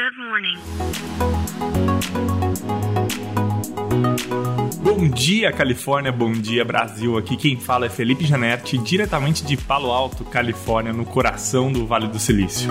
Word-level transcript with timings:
Good 0.00 0.16
morning. 0.16 0.56
Bom 4.82 5.10
dia, 5.10 5.52
Califórnia. 5.52 6.10
Bom 6.10 6.32
dia, 6.32 6.64
Brasil. 6.64 7.18
Aqui 7.18 7.36
quem 7.36 7.60
fala 7.60 7.84
é 7.84 7.90
Felipe 7.90 8.24
Janetti, 8.24 8.78
diretamente 8.78 9.44
de 9.44 9.58
Palo 9.58 9.90
Alto, 9.90 10.24
Califórnia, 10.24 10.90
no 10.90 11.04
coração 11.04 11.70
do 11.70 11.86
Vale 11.86 12.08
do 12.08 12.18
Silício. 12.18 12.70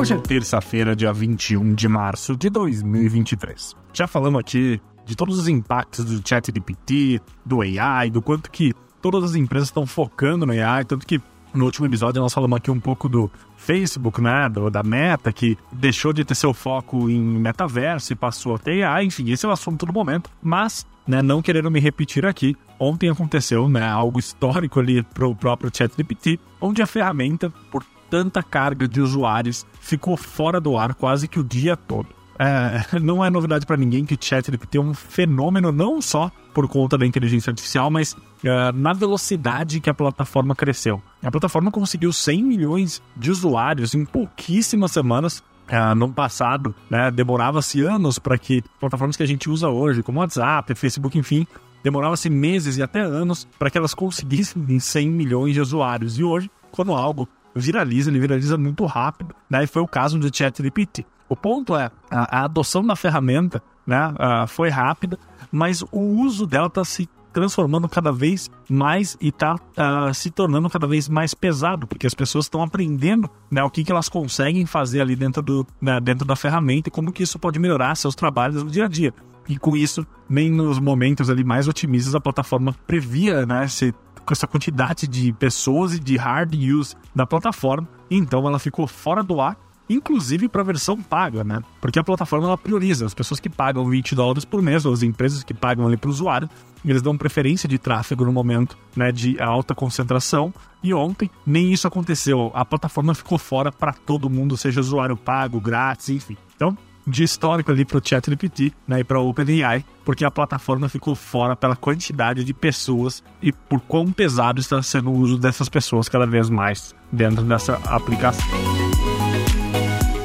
Hoje 0.00 0.14
é 0.14 0.16
terça-feira, 0.16 0.96
dia 0.96 1.12
21 1.12 1.74
de 1.74 1.86
março 1.86 2.34
de 2.34 2.48
2023. 2.48 3.76
Já 3.92 4.06
falamos 4.06 4.40
aqui 4.40 4.80
de 5.04 5.14
todos 5.14 5.38
os 5.38 5.48
impactos 5.48 6.06
do 6.06 6.26
ChatGPT, 6.26 7.20
do 7.44 7.60
AI, 7.60 8.08
do 8.08 8.22
quanto 8.22 8.50
que 8.50 8.72
todas 9.02 9.22
as 9.22 9.34
empresas 9.34 9.68
estão 9.68 9.84
focando 9.84 10.46
no 10.46 10.52
AI, 10.52 10.86
tanto 10.86 11.06
que 11.06 11.20
no 11.54 11.64
último 11.64 11.86
episódio 11.86 12.20
nós 12.20 12.32
falamos 12.32 12.56
aqui 12.56 12.70
um 12.70 12.80
pouco 12.80 13.08
do 13.08 13.30
Facebook, 13.56 14.20
né, 14.20 14.48
do, 14.48 14.70
da 14.70 14.82
Meta, 14.82 15.32
que 15.32 15.56
deixou 15.70 16.12
de 16.12 16.24
ter 16.24 16.34
seu 16.34 16.52
foco 16.52 17.08
em 17.08 17.20
metaverso 17.20 18.12
e 18.12 18.16
passou 18.16 18.54
a 18.54 18.58
ter 18.58 18.82
AI, 18.82 19.04
enfim, 19.06 19.30
esse 19.30 19.46
é 19.46 19.48
o 19.48 19.52
assunto 19.52 19.86
do 19.86 19.92
momento, 19.92 20.30
mas, 20.42 20.86
né, 21.06 21.22
não 21.22 21.42
querendo 21.42 21.70
me 21.70 21.80
repetir 21.80 22.26
aqui, 22.26 22.56
ontem 22.78 23.08
aconteceu, 23.08 23.68
né, 23.68 23.86
algo 23.86 24.18
histórico 24.18 24.80
ali 24.80 25.02
para 25.02 25.26
o 25.26 25.34
próprio 25.34 25.70
ChatGPT, 25.72 26.40
onde 26.60 26.82
a 26.82 26.86
ferramenta, 26.86 27.52
por 27.70 27.84
tanta 28.10 28.42
carga 28.42 28.86
de 28.88 29.00
usuários, 29.00 29.66
ficou 29.80 30.16
fora 30.16 30.60
do 30.60 30.76
ar 30.76 30.94
quase 30.94 31.28
que 31.28 31.40
o 31.40 31.44
dia 31.44 31.76
todo. 31.76 32.08
É, 32.38 32.98
não 33.00 33.24
é 33.24 33.30
novidade 33.30 33.66
para 33.66 33.76
ninguém 33.76 34.04
que 34.04 34.14
o 34.14 34.18
ChatGPT 34.20 34.78
é 34.78 34.80
um 34.80 34.94
fenômeno 34.94 35.70
não 35.72 36.00
só 36.00 36.30
por 36.52 36.68
conta 36.68 36.98
da 36.98 37.06
inteligência 37.06 37.50
artificial, 37.50 37.90
mas 37.90 38.12
uh, 38.12 38.72
na 38.74 38.92
velocidade 38.92 39.80
que 39.80 39.90
a 39.90 39.94
plataforma 39.94 40.54
cresceu. 40.54 41.02
A 41.22 41.30
plataforma 41.30 41.70
conseguiu 41.70 42.12
100 42.12 42.42
milhões 42.42 43.02
de 43.16 43.30
usuários 43.30 43.94
em 43.94 44.04
pouquíssimas 44.04 44.92
semanas. 44.92 45.42
Uh, 45.62 45.94
no 45.94 46.12
passado, 46.12 46.74
né, 46.90 47.10
demorava-se 47.10 47.80
anos 47.82 48.18
para 48.18 48.36
que 48.36 48.62
plataformas 48.80 49.16
que 49.16 49.22
a 49.22 49.26
gente 49.26 49.48
usa 49.48 49.68
hoje, 49.68 50.02
como 50.02 50.18
WhatsApp, 50.18 50.74
Facebook, 50.74 51.16
enfim, 51.16 51.46
demorava-se 51.82 52.28
meses 52.28 52.76
e 52.76 52.82
até 52.82 53.00
anos 53.00 53.46
para 53.58 53.70
que 53.70 53.78
elas 53.78 53.94
conseguissem 53.94 54.78
100 54.78 55.08
milhões 55.08 55.54
de 55.54 55.60
usuários. 55.60 56.18
E 56.18 56.24
hoje, 56.24 56.50
quando 56.70 56.92
algo 56.92 57.28
viraliza, 57.54 58.10
ele 58.10 58.20
viraliza 58.20 58.56
muito 58.56 58.84
rápido, 58.86 59.34
né? 59.48 59.64
E 59.64 59.66
foi 59.66 59.82
o 59.82 59.88
caso 59.88 60.18
do 60.18 60.34
ChatGPT. 60.34 61.04
O 61.28 61.36
ponto 61.36 61.76
é, 61.76 61.90
a, 62.10 62.40
a 62.40 62.44
adoção 62.44 62.84
da 62.84 62.94
ferramenta 62.94 63.62
né, 63.86 64.08
uh, 64.08 64.46
foi 64.46 64.68
rápida, 64.68 65.18
mas 65.50 65.82
o 65.90 66.00
uso 66.00 66.46
dela 66.46 66.66
está 66.66 66.84
se 66.84 67.08
transformando 67.32 67.88
cada 67.88 68.12
vez 68.12 68.50
mais 68.68 69.16
e 69.20 69.28
está 69.28 69.54
uh, 69.54 70.12
se 70.12 70.30
tornando 70.30 70.68
cada 70.68 70.86
vez 70.86 71.08
mais 71.08 71.32
pesado, 71.32 71.86
porque 71.86 72.06
as 72.06 72.14
pessoas 72.14 72.44
estão 72.44 72.62
aprendendo 72.62 73.28
né, 73.50 73.62
o 73.64 73.70
que, 73.70 73.82
que 73.82 73.90
elas 73.90 74.08
conseguem 74.08 74.66
fazer 74.66 75.00
ali 75.00 75.16
dentro, 75.16 75.42
do, 75.42 75.66
né, 75.80 75.98
dentro 75.98 76.26
da 76.26 76.36
ferramenta 76.36 76.88
e 76.88 76.92
como 76.92 77.10
que 77.10 77.22
isso 77.22 77.38
pode 77.38 77.58
melhorar 77.58 77.94
seus 77.94 78.14
trabalhos 78.14 78.62
no 78.62 78.70
dia 78.70 78.84
a 78.84 78.88
dia. 78.88 79.14
E 79.48 79.58
com 79.58 79.76
isso, 79.76 80.06
nem 80.28 80.50
nos 80.50 80.78
momentos 80.78 81.28
ali 81.28 81.42
mais 81.42 81.66
otimistas 81.66 82.14
a 82.14 82.20
plataforma 82.20 82.74
previa 82.86 83.44
né, 83.44 83.64
esse, 83.64 83.94
essa 84.30 84.46
quantidade 84.46 85.06
de 85.06 85.32
pessoas 85.32 85.94
e 85.94 86.00
de 86.00 86.16
hard 86.16 86.54
use 86.54 86.94
da 87.14 87.26
plataforma, 87.26 87.88
então 88.10 88.46
ela 88.46 88.58
ficou 88.58 88.86
fora 88.86 89.22
do 89.22 89.40
ar 89.40 89.56
inclusive 89.88 90.48
para 90.48 90.62
a 90.62 90.64
versão 90.64 91.00
paga, 91.02 91.44
né? 91.44 91.60
Porque 91.80 91.98
a 91.98 92.04
plataforma 92.04 92.46
ela 92.46 92.58
prioriza 92.58 93.04
as 93.04 93.14
pessoas 93.14 93.40
que 93.40 93.48
pagam 93.48 93.84
20 93.88 94.14
dólares 94.14 94.44
por 94.44 94.62
mês, 94.62 94.84
ou 94.84 94.92
as 94.92 95.02
empresas 95.02 95.42
que 95.42 95.52
pagam 95.52 95.86
ali 95.86 95.96
para 95.96 96.08
o 96.08 96.10
usuário, 96.10 96.48
eles 96.84 97.02
dão 97.02 97.16
preferência 97.16 97.68
de 97.68 97.78
tráfego 97.78 98.24
no 98.24 98.32
momento 98.32 98.76
né, 98.96 99.12
de 99.12 99.40
alta 99.40 99.74
concentração. 99.74 100.52
E 100.82 100.92
ontem 100.92 101.30
nem 101.46 101.72
isso 101.72 101.86
aconteceu. 101.86 102.50
A 102.54 102.64
plataforma 102.64 103.14
ficou 103.14 103.38
fora 103.38 103.70
para 103.70 103.92
todo 103.92 104.28
mundo, 104.28 104.56
seja 104.56 104.80
usuário 104.80 105.16
pago, 105.16 105.60
grátis, 105.60 106.08
enfim. 106.08 106.36
Então, 106.56 106.76
de 107.06 107.24
histórico 107.24 107.70
ali 107.70 107.84
para 107.84 107.98
o 107.98 108.02
ChatGPT 108.02 108.72
né, 108.86 109.00
e 109.00 109.04
para 109.04 109.20
o 109.20 109.28
OpenAI, 109.28 109.84
porque 110.04 110.24
a 110.24 110.30
plataforma 110.30 110.88
ficou 110.88 111.14
fora 111.14 111.56
pela 111.56 111.76
quantidade 111.76 112.44
de 112.44 112.54
pessoas 112.54 113.22
e 113.40 113.52
por 113.52 113.80
quão 113.80 114.10
pesado 114.12 114.60
está 114.60 114.82
sendo 114.82 115.10
o 115.10 115.16
uso 115.16 115.38
dessas 115.38 115.68
pessoas 115.68 116.08
cada 116.08 116.26
vez 116.26 116.48
mais 116.48 116.94
dentro 117.10 117.42
dessa 117.42 117.74
aplicação. 117.84 118.46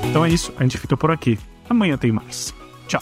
Então 0.09 0.23
é 0.23 0.29
isso, 0.29 0.53
a 0.57 0.63
gente 0.63 0.77
fica 0.77 0.95
por 0.95 1.11
aqui. 1.11 1.37
Amanhã 1.69 1.97
tem 1.97 2.11
mais. 2.11 2.53
Tchau. 2.87 3.01